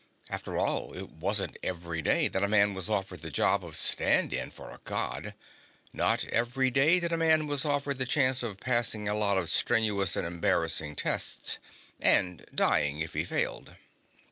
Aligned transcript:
After 0.31 0.57
all, 0.57 0.97
it 0.97 1.11
wasn't 1.11 1.59
every 1.61 2.01
day 2.01 2.27
that 2.27 2.41
a 2.43 2.47
man 2.49 2.73
was 2.73 2.89
offered 2.89 3.21
the 3.21 3.29
job 3.29 3.63
of 3.63 3.77
stand 3.77 4.33
in 4.33 4.49
for 4.49 4.71
a 4.71 4.79
God, 4.83 5.35
not 5.93 6.25
every 6.25 6.71
day 6.71 6.97
that 6.97 7.13
a 7.13 7.17
man 7.17 7.45
was 7.45 7.65
offered 7.65 7.99
the 7.99 8.07
chance 8.07 8.41
of 8.41 8.59
passing 8.59 9.07
a 9.07 9.13
lot 9.15 9.37
of 9.37 9.51
strenuous 9.51 10.15
and 10.15 10.25
embarrassing 10.25 10.95
tests, 10.95 11.59
and 11.99 12.47
dying 12.55 12.99
if 12.99 13.13
he 13.13 13.23
failed. 13.23 13.75